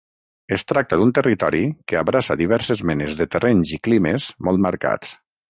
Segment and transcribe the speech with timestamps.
[0.55, 5.15] Es tracta d'un territori que abraça diverses menes de terrenys i climes molt marcats.